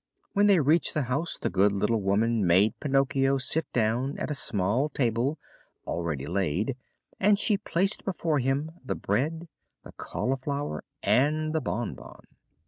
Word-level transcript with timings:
When 0.33 0.47
they 0.47 0.59
reached 0.59 0.95
the 0.95 1.03
house 1.03 1.37
the 1.37 1.51
good 1.51 1.71
little 1.71 2.01
woman 2.01 2.43
made 2.43 2.73
Pinocchio 2.79 3.37
sit 3.37 3.71
down 3.71 4.17
at 4.17 4.31
a 4.31 4.33
small 4.33 4.89
table 4.89 5.37
already 5.85 6.25
laid 6.25 6.75
and 7.19 7.37
she 7.37 7.55
placed 7.55 8.03
before 8.03 8.39
him 8.39 8.71
the 8.83 8.95
bread, 8.95 9.47
the 9.83 9.91
cauliflower 9.91 10.83
and 11.03 11.53
the 11.53 11.61
bonbon. 11.61 12.23